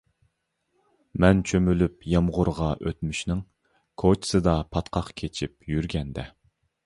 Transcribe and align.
مەن 1.23 1.41
چۆمۈلۈپ 1.49 2.07
يامغۇرىغا 2.13 2.71
ئۆتمۈشنىڭ، 2.87 3.43
كوچىسىدا 4.05 4.57
پاتقاق 4.77 5.13
كېچىپ 5.23 5.71
يۈرگەندە. 5.77 6.27